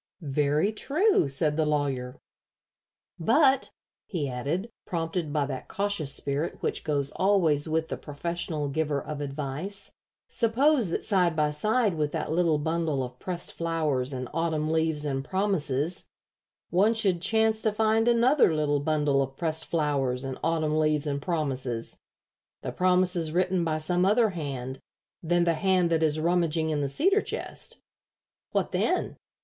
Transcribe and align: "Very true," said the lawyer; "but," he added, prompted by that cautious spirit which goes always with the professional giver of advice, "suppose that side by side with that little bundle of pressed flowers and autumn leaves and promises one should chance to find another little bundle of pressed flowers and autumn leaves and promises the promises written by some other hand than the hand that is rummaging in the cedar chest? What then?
"Very 0.23 0.73
true," 0.73 1.27
said 1.27 1.57
the 1.57 1.65
lawyer; 1.67 2.17
"but," 3.19 3.69
he 4.07 4.27
added, 4.27 4.71
prompted 4.87 5.31
by 5.31 5.45
that 5.45 5.67
cautious 5.67 6.11
spirit 6.11 6.57
which 6.63 6.83
goes 6.83 7.11
always 7.11 7.69
with 7.69 7.89
the 7.89 7.97
professional 7.97 8.67
giver 8.67 8.99
of 8.99 9.21
advice, 9.21 9.93
"suppose 10.27 10.89
that 10.89 11.03
side 11.03 11.35
by 11.35 11.51
side 11.51 11.93
with 11.99 12.13
that 12.13 12.31
little 12.31 12.57
bundle 12.57 13.03
of 13.03 13.19
pressed 13.19 13.53
flowers 13.53 14.11
and 14.11 14.27
autumn 14.33 14.71
leaves 14.71 15.05
and 15.05 15.23
promises 15.23 16.07
one 16.71 16.95
should 16.95 17.21
chance 17.21 17.61
to 17.61 17.71
find 17.71 18.07
another 18.07 18.55
little 18.55 18.79
bundle 18.79 19.21
of 19.21 19.37
pressed 19.37 19.67
flowers 19.67 20.23
and 20.23 20.39
autumn 20.43 20.79
leaves 20.79 21.05
and 21.05 21.21
promises 21.21 21.99
the 22.63 22.71
promises 22.71 23.31
written 23.31 23.63
by 23.63 23.77
some 23.77 24.03
other 24.03 24.31
hand 24.31 24.79
than 25.21 25.43
the 25.43 25.53
hand 25.53 25.91
that 25.91 26.01
is 26.01 26.19
rummaging 26.19 26.71
in 26.71 26.81
the 26.81 26.89
cedar 26.89 27.21
chest? 27.21 27.81
What 28.51 28.71
then? 28.71 29.15